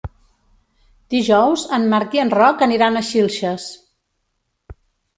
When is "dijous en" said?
1.15-1.87